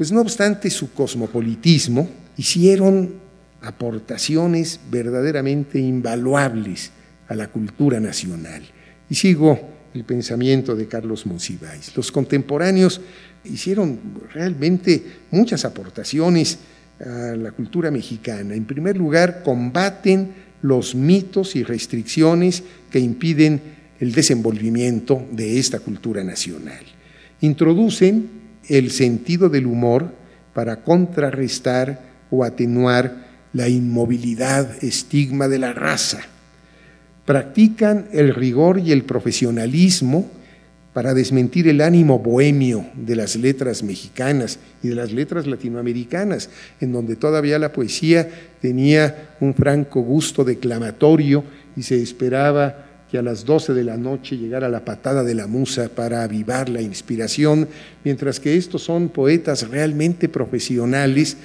Pues 0.00 0.12
no 0.12 0.22
obstante 0.22 0.70
su 0.70 0.94
cosmopolitismo, 0.94 2.08
hicieron 2.38 3.16
aportaciones 3.60 4.80
verdaderamente 4.90 5.78
invaluables 5.78 6.90
a 7.28 7.34
la 7.34 7.48
cultura 7.48 8.00
nacional. 8.00 8.62
Y 9.10 9.14
sigo 9.14 9.60
el 9.92 10.04
pensamiento 10.04 10.74
de 10.74 10.88
Carlos 10.88 11.26
Monsiváis. 11.26 11.94
Los 11.94 12.10
contemporáneos 12.10 13.02
hicieron 13.44 14.00
realmente 14.32 15.04
muchas 15.32 15.66
aportaciones 15.66 16.60
a 16.98 17.36
la 17.36 17.52
cultura 17.52 17.90
mexicana. 17.90 18.54
En 18.54 18.64
primer 18.64 18.96
lugar, 18.96 19.42
combaten 19.42 20.32
los 20.62 20.94
mitos 20.94 21.56
y 21.56 21.62
restricciones 21.62 22.62
que 22.90 23.00
impiden 23.00 23.60
el 24.00 24.12
desenvolvimiento 24.12 25.26
de 25.30 25.58
esta 25.58 25.78
cultura 25.78 26.24
nacional. 26.24 26.86
Introducen 27.42 28.39
el 28.68 28.90
sentido 28.90 29.48
del 29.48 29.66
humor 29.66 30.12
para 30.54 30.82
contrarrestar 30.82 32.00
o 32.30 32.44
atenuar 32.44 33.28
la 33.52 33.68
inmovilidad, 33.68 34.82
estigma 34.82 35.48
de 35.48 35.58
la 35.58 35.72
raza. 35.72 36.20
Practican 37.24 38.08
el 38.12 38.34
rigor 38.34 38.78
y 38.78 38.92
el 38.92 39.04
profesionalismo 39.04 40.30
para 40.92 41.14
desmentir 41.14 41.68
el 41.68 41.80
ánimo 41.80 42.18
bohemio 42.18 42.84
de 42.94 43.14
las 43.14 43.36
letras 43.36 43.82
mexicanas 43.82 44.58
y 44.82 44.88
de 44.88 44.96
las 44.96 45.12
letras 45.12 45.46
latinoamericanas, 45.46 46.50
en 46.80 46.92
donde 46.92 47.14
todavía 47.14 47.58
la 47.60 47.72
poesía 47.72 48.28
tenía 48.60 49.36
un 49.40 49.54
franco 49.54 50.00
gusto 50.00 50.42
declamatorio 50.42 51.44
y 51.76 51.84
se 51.84 52.02
esperaba 52.02 52.89
que 53.10 53.18
a 53.18 53.22
las 53.22 53.44
12 53.44 53.74
de 53.74 53.84
la 53.84 53.96
noche 53.96 54.36
llegara 54.36 54.68
la 54.68 54.84
patada 54.84 55.24
de 55.24 55.34
la 55.34 55.46
musa 55.46 55.88
para 55.88 56.22
avivar 56.22 56.68
la 56.68 56.80
inspiración, 56.80 57.68
mientras 58.04 58.38
que 58.38 58.56
estos 58.56 58.82
son 58.82 59.08
poetas 59.08 59.68
realmente 59.68 60.28
profesionales, 60.28 61.36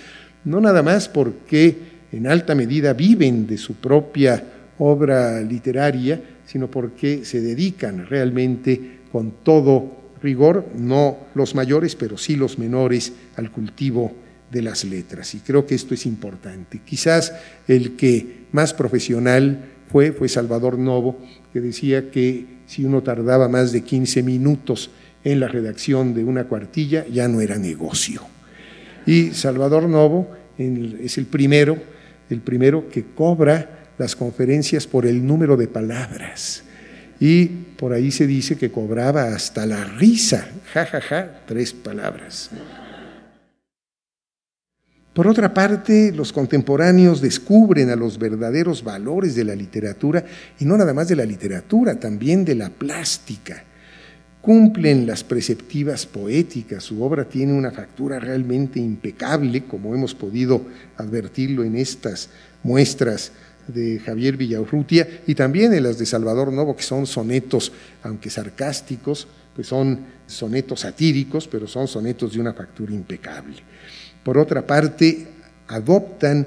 no 0.43 0.62
nada 0.62 0.84
más 0.84 1.10
porque 1.10 1.75
en 2.12 2.27
alta 2.27 2.53
medida 2.53 2.93
viven 2.93 3.48
de 3.48 3.57
su 3.57 3.75
propia 3.75 4.43
obra 4.77 5.41
literaria, 5.41 6.22
sino 6.45 6.69
porque 6.69 7.25
se 7.25 7.41
dedican 7.41 8.05
realmente 8.07 9.00
con 9.12 9.31
todo 9.43 10.05
rigor, 10.22 10.65
no 10.75 11.17
los 11.34 11.55
mayores, 11.55 11.95
pero 11.95 12.17
sí 12.17 12.36
los 12.36 12.60
menores, 12.60 13.13
al 13.38 13.51
cultivo 13.51 14.13
de 14.51 14.62
las 14.62 14.86
letras. 14.86 15.34
Y 15.34 15.39
creo 15.39 15.65
que 15.65 15.75
esto 15.75 15.93
es 15.93 16.05
importante. 16.05 16.81
Quizás 16.86 17.34
el 17.67 17.95
que 17.95 18.45
más 18.51 18.74
profesional 18.74 19.65
fue, 19.91 20.12
fue 20.12 20.29
Salvador 20.29 20.77
Novo, 20.77 21.19
que 21.55 21.62
decía 21.62 22.12
que 22.12 22.45
si 22.67 22.83
uno 22.83 23.01
tardaba 23.01 23.47
más 23.47 23.71
de 23.71 23.79
15 23.79 24.24
minutos 24.24 24.91
en 25.24 25.39
la 25.39 25.47
redacción 25.47 26.13
de 26.13 26.25
una 26.25 26.50
cuartilla, 26.50 27.05
ya 27.07 27.29
no 27.29 27.39
era 27.39 27.57
negocio. 27.57 28.19
Y 29.05 29.31
Salvador 29.31 29.88
Novo 29.88 30.35
es 30.57 31.17
el 31.17 31.27
primero, 31.27 31.77
el 32.29 32.41
primero 32.41 32.89
que 32.89 33.05
cobra 33.15 33.88
las 33.97 34.17
conferencias 34.17 34.85
por 34.85 35.05
el 35.05 35.25
número 35.25 35.55
de 35.55 35.69
palabras. 35.69 36.65
Y 37.21 37.45
por 37.45 37.93
ahí 37.93 38.12
se 38.12 38.27
dice 38.27 38.57
que 38.57 38.69
cobraba 38.69 39.33
hasta 39.33 39.65
la 39.65 39.85
risa, 39.85 40.50
jajaja, 40.74 41.00
ja, 41.00 41.21
ja, 41.21 41.41
tres 41.47 41.71
palabras. 41.71 42.51
Por 45.15 45.27
otra 45.27 45.53
parte, 45.53 46.12
los 46.12 46.34
contemporáneos 46.34 47.22
descubren 47.22 47.89
a 47.89 47.95
los 47.95 48.19
verdaderos 48.19 48.84
valores 48.84 49.34
de 49.34 49.45
la 49.45 49.55
literatura, 49.55 50.25
y 50.60 50.65
no 50.65 50.75
nada 50.75 50.93
más 50.93 51.07
de 51.07 51.15
la 51.15 51.24
literatura, 51.24 51.98
también 51.98 52.43
de 52.43 52.55
la 52.55 52.69
plástica. 52.69 53.63
Cumplen 54.41 55.07
las 55.07 55.24
preceptivas 55.24 56.05
poéticas, 56.05 56.84
su 56.84 57.01
obra 57.01 57.24
tiene 57.24 57.53
una 57.53 57.72
factura 57.72 58.19
realmente 58.19 58.77
impecable, 58.77 59.63
como 59.63 59.95
hemos 59.95 60.13
podido 60.13 60.63
advertirlo 60.98 61.63
en 61.63 61.77
estas 61.77 62.27
muestras 62.62 63.31
de 63.69 64.00
Javier 64.00 64.36
Villaurrutia 64.36 65.07
y 65.25 65.34
también 65.34 65.74
en 65.74 65.84
las 65.84 65.98
de 65.98 66.05
Salvador 66.05 66.51
Novo, 66.51 66.75
que 66.75 66.84
son 66.84 67.07
sonetos, 67.07 67.72
aunque 68.03 68.29
sarcásticos, 68.29 69.29
pues 69.55 69.67
son 69.67 70.00
sonetos 70.27 70.81
satíricos, 70.81 71.47
pero 71.47 71.67
son 71.67 71.88
sonetos 71.88 72.33
de 72.33 72.41
una 72.41 72.53
factura 72.53 72.93
impecable. 72.93 73.55
Por 74.24 74.38
otra 74.38 74.65
parte, 74.67 75.27
adoptan 75.67 76.45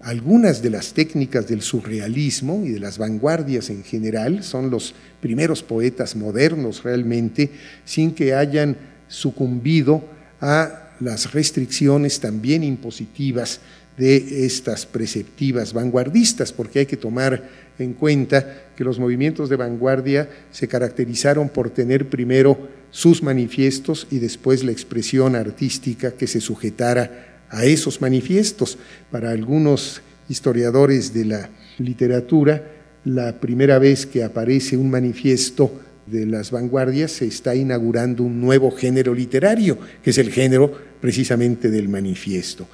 algunas 0.00 0.60
de 0.62 0.70
las 0.70 0.92
técnicas 0.92 1.48
del 1.48 1.62
surrealismo 1.62 2.62
y 2.64 2.70
de 2.70 2.78
las 2.78 2.98
vanguardias 2.98 3.70
en 3.70 3.82
general, 3.82 4.44
son 4.44 4.70
los 4.70 4.94
primeros 5.20 5.62
poetas 5.62 6.14
modernos 6.14 6.82
realmente, 6.82 7.50
sin 7.84 8.14
que 8.14 8.34
hayan 8.34 8.76
sucumbido 9.08 10.04
a 10.40 10.90
las 11.00 11.32
restricciones 11.32 12.20
también 12.20 12.62
impositivas 12.62 13.60
de 13.96 14.44
estas 14.44 14.86
preceptivas 14.86 15.72
vanguardistas, 15.72 16.52
porque 16.52 16.80
hay 16.80 16.86
que 16.86 16.96
tomar 16.96 17.48
en 17.78 17.92
cuenta 17.92 18.64
que 18.76 18.84
los 18.84 18.98
movimientos 18.98 19.48
de 19.48 19.56
vanguardia 19.56 20.28
se 20.50 20.68
caracterizaron 20.68 21.48
por 21.48 21.70
tener 21.70 22.08
primero 22.08 22.68
sus 22.90 23.22
manifiestos 23.22 24.06
y 24.10 24.18
después 24.18 24.64
la 24.64 24.72
expresión 24.72 25.36
artística 25.36 26.12
que 26.12 26.26
se 26.26 26.40
sujetara 26.40 27.44
a 27.50 27.64
esos 27.64 28.00
manifiestos. 28.00 28.78
Para 29.10 29.30
algunos 29.30 30.00
historiadores 30.28 31.12
de 31.12 31.24
la 31.24 31.50
literatura, 31.78 32.70
la 33.04 33.40
primera 33.40 33.78
vez 33.78 34.06
que 34.06 34.24
aparece 34.24 34.76
un 34.76 34.90
manifiesto 34.90 35.80
de 36.06 36.26
las 36.26 36.50
vanguardias 36.50 37.12
se 37.12 37.26
está 37.26 37.54
inaugurando 37.54 38.22
un 38.22 38.40
nuevo 38.40 38.70
género 38.70 39.14
literario, 39.14 39.78
que 40.02 40.10
es 40.10 40.18
el 40.18 40.30
género 40.30 40.72
precisamente 41.00 41.70
del 41.70 41.88
manifiesto. 41.88 42.66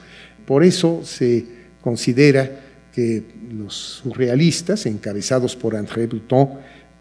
Por 0.50 0.64
eso 0.64 1.02
se 1.04 1.44
considera 1.80 2.50
que 2.92 3.22
los 3.56 4.00
surrealistas, 4.02 4.84
encabezados 4.84 5.54
por 5.54 5.76
André 5.76 6.08
Breton, 6.08 6.48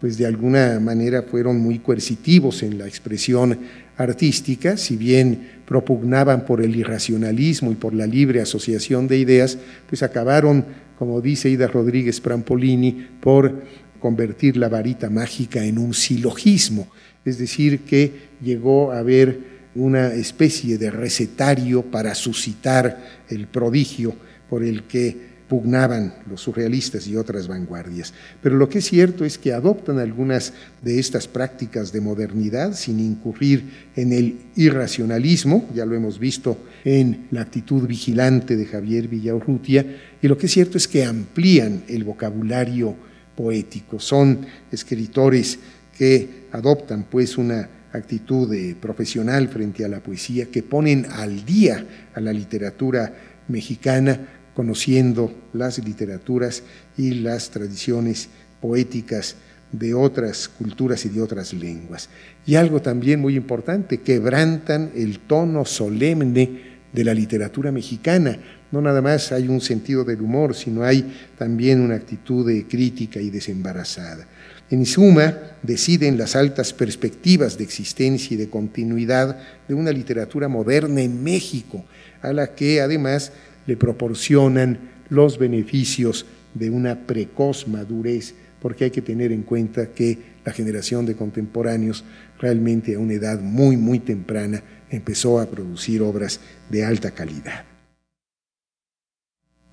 pues 0.00 0.16
de 0.16 0.24
alguna 0.24 0.78
manera 0.78 1.22
fueron 1.22 1.58
muy 1.58 1.80
coercitivos 1.80 2.62
en 2.62 2.78
la 2.78 2.86
expresión 2.86 3.58
artística, 3.96 4.76
si 4.76 4.96
bien 4.96 5.62
propugnaban 5.66 6.44
por 6.44 6.62
el 6.62 6.76
irracionalismo 6.76 7.72
y 7.72 7.74
por 7.74 7.92
la 7.92 8.06
libre 8.06 8.40
asociación 8.40 9.08
de 9.08 9.18
ideas, 9.18 9.58
pues 9.88 10.04
acabaron, 10.04 10.64
como 10.96 11.20
dice 11.20 11.50
Ida 11.50 11.66
Rodríguez 11.66 12.20
Prampolini, 12.20 13.04
por 13.20 13.64
convertir 13.98 14.58
la 14.58 14.68
varita 14.68 15.10
mágica 15.10 15.64
en 15.64 15.76
un 15.76 15.92
silogismo, 15.92 16.86
es 17.24 17.38
decir, 17.38 17.80
que 17.80 18.12
llegó 18.40 18.92
a 18.92 19.00
haber 19.00 19.49
una 19.74 20.12
especie 20.14 20.78
de 20.78 20.90
recetario 20.90 21.82
para 21.82 22.14
suscitar 22.14 23.22
el 23.28 23.46
prodigio 23.46 24.14
por 24.48 24.64
el 24.64 24.84
que 24.84 25.30
pugnaban 25.50 26.14
los 26.30 26.42
surrealistas 26.42 27.08
y 27.08 27.16
otras 27.16 27.48
vanguardias. 27.48 28.14
Pero 28.40 28.56
lo 28.56 28.68
que 28.68 28.78
es 28.78 28.84
cierto 28.84 29.24
es 29.24 29.36
que 29.36 29.52
adoptan 29.52 29.98
algunas 29.98 30.52
de 30.80 31.00
estas 31.00 31.26
prácticas 31.26 31.90
de 31.90 32.00
modernidad 32.00 32.72
sin 32.74 33.00
incurrir 33.00 33.64
en 33.96 34.12
el 34.12 34.38
irracionalismo, 34.54 35.68
ya 35.74 35.84
lo 35.84 35.96
hemos 35.96 36.20
visto 36.20 36.56
en 36.84 37.26
la 37.32 37.40
actitud 37.40 37.86
vigilante 37.88 38.56
de 38.56 38.64
Javier 38.64 39.08
Villaurrutia, 39.08 39.84
y 40.22 40.28
lo 40.28 40.38
que 40.38 40.46
es 40.46 40.52
cierto 40.52 40.78
es 40.78 40.86
que 40.86 41.04
amplían 41.04 41.82
el 41.88 42.04
vocabulario 42.04 42.94
poético. 43.36 43.98
Son 43.98 44.46
escritores 44.70 45.58
que 45.98 46.46
adoptan 46.52 47.06
pues 47.10 47.36
una 47.36 47.68
actitud 47.92 48.54
profesional 48.80 49.48
frente 49.48 49.84
a 49.84 49.88
la 49.88 50.00
poesía, 50.00 50.46
que 50.46 50.62
ponen 50.62 51.06
al 51.06 51.44
día 51.44 51.84
a 52.14 52.20
la 52.20 52.32
literatura 52.32 53.12
mexicana 53.48 54.20
conociendo 54.54 55.32
las 55.52 55.78
literaturas 55.84 56.62
y 56.96 57.14
las 57.14 57.50
tradiciones 57.50 58.28
poéticas 58.60 59.36
de 59.72 59.94
otras 59.94 60.48
culturas 60.48 61.04
y 61.06 61.08
de 61.08 61.22
otras 61.22 61.52
lenguas. 61.52 62.08
Y 62.46 62.56
algo 62.56 62.82
también 62.82 63.20
muy 63.20 63.36
importante, 63.36 64.00
quebrantan 64.00 64.90
el 64.94 65.20
tono 65.20 65.64
solemne 65.64 66.80
de 66.92 67.04
la 67.04 67.14
literatura 67.14 67.70
mexicana. 67.70 68.36
No 68.72 68.80
nada 68.80 69.00
más 69.00 69.32
hay 69.32 69.48
un 69.48 69.60
sentido 69.60 70.04
del 70.04 70.20
humor, 70.20 70.54
sino 70.54 70.82
hay 70.82 71.10
también 71.38 71.80
una 71.80 71.94
actitud 71.94 72.46
de 72.46 72.66
crítica 72.66 73.20
y 73.20 73.30
desembarazada. 73.30 74.26
En 74.70 74.86
suma, 74.86 75.36
deciden 75.62 76.16
las 76.16 76.36
altas 76.36 76.72
perspectivas 76.72 77.58
de 77.58 77.64
existencia 77.64 78.34
y 78.34 78.38
de 78.38 78.48
continuidad 78.48 79.36
de 79.66 79.74
una 79.74 79.90
literatura 79.90 80.46
moderna 80.46 81.00
en 81.00 81.24
México, 81.24 81.84
a 82.22 82.32
la 82.32 82.54
que 82.54 82.80
además 82.80 83.32
le 83.66 83.76
proporcionan 83.76 84.78
los 85.08 85.38
beneficios 85.38 86.24
de 86.54 86.70
una 86.70 87.06
precoz 87.06 87.66
madurez, 87.66 88.34
porque 88.62 88.84
hay 88.84 88.90
que 88.92 89.02
tener 89.02 89.32
en 89.32 89.42
cuenta 89.42 89.86
que 89.90 90.18
la 90.44 90.52
generación 90.52 91.04
de 91.04 91.16
contemporáneos 91.16 92.04
realmente 92.38 92.94
a 92.94 93.00
una 93.00 93.14
edad 93.14 93.40
muy, 93.40 93.76
muy 93.76 93.98
temprana 93.98 94.62
empezó 94.88 95.40
a 95.40 95.46
producir 95.46 96.00
obras 96.00 96.38
de 96.68 96.84
alta 96.84 97.10
calidad. 97.10 97.64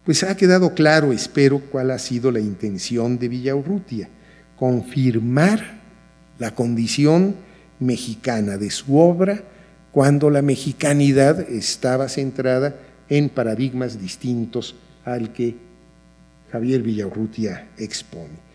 Pues 0.04 0.24
ha 0.24 0.36
quedado 0.38 0.74
claro, 0.74 1.12
espero, 1.12 1.60
cuál 1.60 1.92
ha 1.92 2.00
sido 2.00 2.32
la 2.32 2.40
intención 2.40 3.20
de 3.20 3.28
Villaurrutia, 3.28 4.10
confirmar 4.58 5.78
la 6.40 6.54
condición 6.54 7.36
mexicana 7.80 8.58
de 8.58 8.70
su 8.70 8.98
obra 8.98 9.44
cuando 9.92 10.30
la 10.30 10.42
mexicanidad 10.42 11.40
estaba 11.40 12.10
centrada 12.10 12.76
en 13.10 13.30
paradigmas 13.30 14.00
distintos 14.00 14.76
al 15.06 15.32
que 15.32 15.56
Javier 16.52 16.82
Villaurrutia 16.82 17.70
expone. 17.78 18.48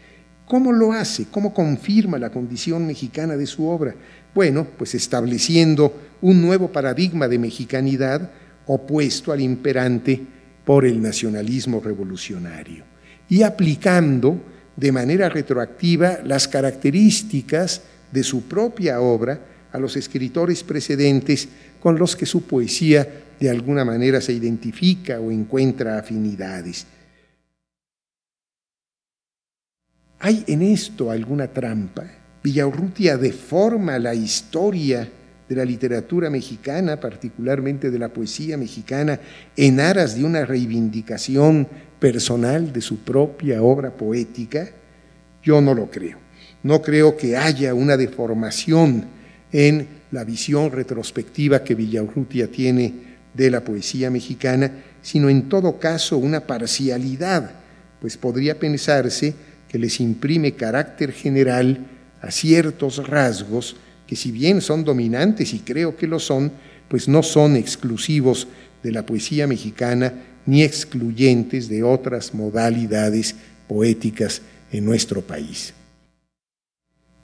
¿Cómo 0.46 0.72
lo 0.72 0.92
hace? 0.92 1.26
¿Cómo 1.30 1.54
confirma 1.54 2.18
la 2.18 2.30
condición 2.30 2.86
mexicana 2.86 3.36
de 3.36 3.46
su 3.46 3.66
obra? 3.68 3.94
Bueno, 4.34 4.66
pues 4.76 4.94
estableciendo 4.94 5.94
un 6.20 6.42
nuevo 6.42 6.70
paradigma 6.70 7.28
de 7.28 7.38
mexicanidad 7.38 8.30
opuesto 8.66 9.32
al 9.32 9.40
imperante 9.40 10.20
por 10.64 10.84
el 10.84 11.00
nacionalismo 11.00 11.80
revolucionario 11.80 12.84
y 13.28 13.42
aplicando 13.42 14.40
de 14.76 14.92
manera 14.92 15.28
retroactiva 15.28 16.18
las 16.24 16.48
características 16.48 17.82
de 18.11 18.22
su 18.22 18.42
propia 18.42 19.00
obra 19.00 19.40
a 19.72 19.78
los 19.78 19.96
escritores 19.96 20.62
precedentes 20.62 21.48
con 21.80 21.98
los 21.98 22.14
que 22.14 22.26
su 22.26 22.42
poesía 22.42 23.08
de 23.40 23.50
alguna 23.50 23.85
manera 23.85 24.20
se 24.20 24.32
identifica 24.32 25.18
o 25.20 25.30
encuentra 25.30 25.98
afinidades. 25.98 26.87
¿Hay 30.20 30.44
en 30.46 30.62
esto 30.62 31.11
alguna 31.11 31.48
trampa? 31.48 32.04
Villaurrutia 32.44 33.16
deforma 33.16 33.98
la 33.98 34.14
historia 34.14 35.08
de 35.48 35.56
la 35.56 35.64
literatura 35.64 36.30
mexicana, 36.30 37.00
particularmente 37.00 37.90
de 37.90 37.98
la 37.98 38.08
poesía 38.08 38.56
mexicana, 38.56 39.18
en 39.56 39.80
aras 39.80 40.14
de 40.14 40.24
una 40.24 40.44
reivindicación 40.44 41.66
personal 42.02 42.72
de 42.72 42.80
su 42.80 42.98
propia 43.04 43.62
obra 43.62 43.92
poética? 43.92 44.68
Yo 45.40 45.60
no 45.60 45.72
lo 45.72 45.88
creo. 45.88 46.18
No 46.64 46.82
creo 46.82 47.16
que 47.16 47.36
haya 47.36 47.74
una 47.74 47.96
deformación 47.96 49.04
en 49.52 49.86
la 50.10 50.24
visión 50.24 50.72
retrospectiva 50.72 51.62
que 51.62 51.76
Villaurrutia 51.76 52.48
tiene 52.48 52.92
de 53.32 53.50
la 53.52 53.62
poesía 53.62 54.10
mexicana, 54.10 54.82
sino 55.00 55.30
en 55.30 55.48
todo 55.48 55.78
caso 55.78 56.18
una 56.18 56.40
parcialidad, 56.44 57.52
pues 58.00 58.16
podría 58.16 58.58
pensarse 58.58 59.32
que 59.68 59.78
les 59.78 60.00
imprime 60.00 60.54
carácter 60.54 61.12
general 61.12 61.86
a 62.20 62.32
ciertos 62.32 63.06
rasgos 63.06 63.76
que 64.08 64.16
si 64.16 64.32
bien 64.32 64.60
son 64.60 64.82
dominantes, 64.82 65.54
y 65.54 65.60
creo 65.60 65.96
que 65.96 66.08
lo 66.08 66.18
son, 66.18 66.50
pues 66.92 67.09
no 67.09 67.22
son 67.22 67.57
exclusivos 67.57 68.46
de 68.83 68.92
la 68.92 69.07
poesía 69.07 69.46
mexicana 69.46 70.12
ni 70.44 70.62
excluyentes 70.62 71.70
de 71.70 71.83
otras 71.83 72.35
modalidades 72.35 73.35
poéticas 73.66 74.42
en 74.70 74.85
nuestro 74.85 75.22
país. 75.22 75.72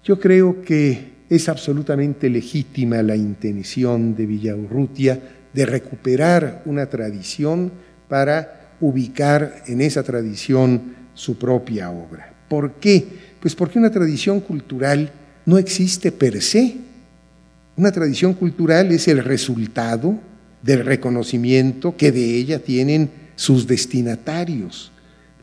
Yo 0.03 0.19
creo 0.19 0.63
que 0.63 1.11
es 1.29 1.51
absolutamente 1.51 2.31
legítima 2.31 3.03
la 3.03 3.15
intención 3.15 4.17
de 4.17 4.25
Villaurrutia 4.25 5.21
de 5.53 5.67
recuperar 5.67 6.63
una 6.65 6.87
tradición 6.87 7.71
para 8.09 8.71
ubicar 8.81 9.65
en 9.67 9.83
esa 9.83 10.03
tradición 10.03 10.95
su 11.13 11.37
propia 11.37 11.91
obra. 11.91 12.33
¿Por 12.49 12.77
qué? 12.77 13.07
Pues 13.39 13.55
porque 13.55 13.79
una 13.79 13.91
tradición 13.91 14.41
cultural 14.41 15.13
no 15.45 15.59
existe 15.59 16.11
per 16.11 16.41
se. 16.41 16.88
Una 17.79 17.93
tradición 17.93 18.35
cultural 18.35 18.91
es 18.91 19.07
el 19.07 19.23
resultado 19.23 20.19
del 20.65 20.85
reconocimiento 20.85 21.97
que 21.97 22.11
de 22.11 22.35
ella 22.35 22.59
tienen 22.59 23.09
sus 23.37 23.69
destinatarios. 23.69 24.91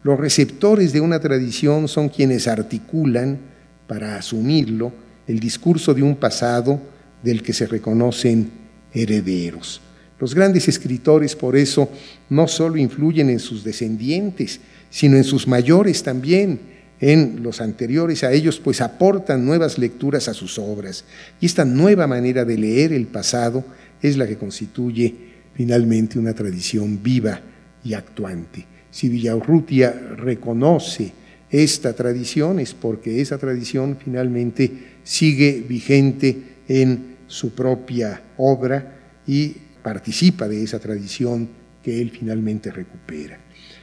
Los 0.03 0.19
receptores 0.19 0.91
de 0.91 0.99
una 0.99 1.21
tradición 1.21 1.87
son 1.87 2.09
quienes 2.09 2.49
articulan, 2.49 3.39
para 3.87 4.17
asumirlo, 4.17 4.91
el 5.27 5.39
discurso 5.39 5.93
de 5.93 6.03
un 6.03 6.17
pasado 6.17 6.81
del 7.23 7.41
que 7.41 7.53
se 7.53 7.67
reconocen 7.67 8.51
herederos. 8.93 9.79
Los 10.19 10.35
grandes 10.35 10.67
escritores, 10.67 11.37
por 11.37 11.55
eso, 11.55 11.89
no 12.29 12.49
solo 12.49 12.75
influyen 12.75 13.29
en 13.29 13.39
sus 13.39 13.63
descendientes, 13.63 14.59
sino 14.89 15.15
en 15.15 15.23
sus 15.23 15.47
mayores 15.47 16.03
también, 16.03 16.59
en 17.05 17.43
los 17.43 17.61
anteriores 17.61 18.23
a 18.23 18.31
ellos, 18.31 18.59
pues 18.59 18.81
aportan 18.81 19.45
nuevas 19.45 19.77
lecturas 19.77 20.27
a 20.27 20.33
sus 20.33 20.57
obras. 20.57 21.05
Y 21.39 21.45
esta 21.45 21.63
nueva 21.63 22.07
manera 22.07 22.45
de 22.45 22.57
leer 22.57 22.93
el 22.93 23.05
pasado 23.05 23.63
es 24.01 24.17
la 24.17 24.25
que 24.25 24.37
constituye 24.37 25.13
finalmente 25.53 26.17
una 26.17 26.33
tradición 26.33 27.03
viva 27.03 27.39
y 27.83 27.93
actuante. 27.93 28.65
Si 28.89 29.07
Villaurrutia 29.07 29.91
reconoce 30.17 31.13
esta 31.51 31.93
tradición 31.93 32.59
es 32.59 32.73
porque 32.73 33.21
esa 33.21 33.37
tradición 33.37 33.99
finalmente 34.03 34.71
sigue 35.03 35.63
vigente 35.69 36.35
en 36.67 37.17
su 37.27 37.51
propia 37.51 38.19
obra 38.37 38.97
y 39.27 39.53
participa 39.83 40.47
de 40.47 40.63
esa 40.63 40.79
tradición 40.79 41.47
que 41.83 42.01
él 42.01 42.09
finalmente 42.09 42.71
recupera. 42.71 43.37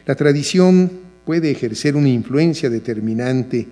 La 0.06 0.16
tradición 0.16 0.90
puede 1.24 1.50
ejercer 1.50 1.96
una 1.96 2.08
influencia 2.08 2.68
determinante 2.70 3.66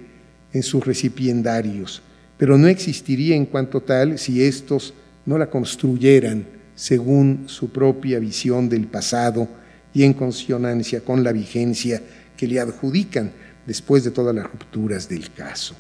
en 0.52 0.62
sus 0.62 0.84
recipiendarios, 0.84 2.02
pero 2.36 2.56
no 2.56 2.68
existiría 2.68 3.36
en 3.36 3.46
cuanto 3.46 3.80
tal 3.80 4.18
si 4.18 4.42
éstos 4.42 4.94
no 5.26 5.38
la 5.38 5.50
construyeran 5.50 6.44
según 6.74 7.44
su 7.46 7.70
propia 7.70 8.18
visión 8.18 8.68
del 8.68 8.86
pasado 8.86 9.48
y 9.92 10.04
en 10.04 10.14
consonancia 10.14 11.00
con 11.00 11.22
la 11.22 11.32
vigencia 11.32 12.02
que 12.36 12.46
le 12.46 12.60
adjudican 12.60 13.32
después 13.66 14.02
de 14.04 14.10
todas 14.10 14.34
las 14.34 14.50
rupturas 14.50 15.08
del 15.08 15.30
caso. 15.32 15.74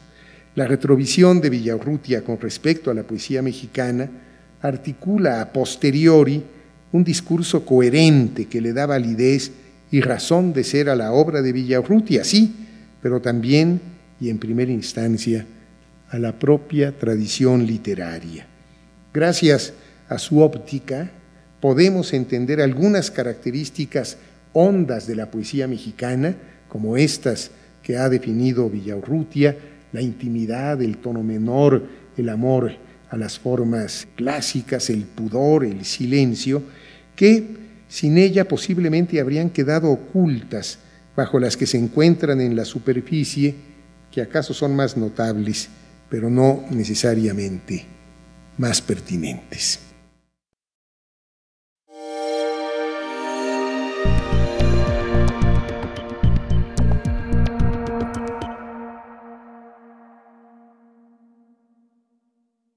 La 0.54 0.66
retrovisión 0.66 1.40
de 1.40 1.48
Villaurrutia 1.48 2.22
con 2.22 2.38
respecto 2.40 2.90
a 2.90 2.94
la 2.94 3.04
poesía 3.04 3.40
mexicana 3.40 4.10
articula 4.60 5.40
a 5.40 5.52
posteriori 5.52 6.42
un 6.92 7.04
discurso 7.04 7.64
coherente 7.64 8.46
que 8.46 8.60
le 8.60 8.72
da 8.72 8.86
validez 8.86 9.52
y 9.90 10.00
razón 10.00 10.52
de 10.52 10.64
ser 10.64 10.88
a 10.88 10.96
la 10.96 11.12
obra 11.12 11.42
de 11.42 11.52
Villaurrutia, 11.52 12.24
sí, 12.24 12.54
pero 13.02 13.20
también 13.20 13.80
y 14.20 14.28
en 14.28 14.38
primera 14.38 14.70
instancia 14.70 15.46
a 16.10 16.18
la 16.18 16.38
propia 16.38 16.96
tradición 16.96 17.66
literaria. 17.66 18.46
Gracias 19.12 19.72
a 20.08 20.18
su 20.18 20.40
óptica 20.40 21.10
podemos 21.60 22.12
entender 22.12 22.60
algunas 22.60 23.10
características 23.10 24.18
hondas 24.52 25.06
de 25.06 25.16
la 25.16 25.30
poesía 25.30 25.68
mexicana, 25.68 26.36
como 26.68 26.96
estas 26.96 27.50
que 27.82 27.96
ha 27.96 28.08
definido 28.08 28.68
Villaurrutia, 28.68 29.56
la 29.92 30.00
intimidad, 30.00 30.80
el 30.82 30.98
tono 30.98 31.22
menor, 31.22 31.82
el 32.16 32.28
amor 32.28 32.72
a 33.10 33.16
las 33.16 33.38
formas 33.38 34.06
clásicas, 34.14 34.90
el 34.90 35.02
pudor, 35.02 35.64
el 35.64 35.84
silencio, 35.84 36.62
que 37.16 37.59
sin 37.90 38.16
ella 38.16 38.46
posiblemente 38.46 39.20
habrían 39.20 39.50
quedado 39.50 39.90
ocultas 39.90 40.78
bajo 41.16 41.40
las 41.40 41.56
que 41.56 41.66
se 41.66 41.76
encuentran 41.76 42.40
en 42.40 42.54
la 42.54 42.64
superficie, 42.64 43.56
que 44.12 44.22
acaso 44.22 44.54
son 44.54 44.76
más 44.76 44.96
notables, 44.96 45.68
pero 46.08 46.30
no 46.30 46.64
necesariamente 46.70 47.84
más 48.58 48.80
pertinentes. 48.80 49.89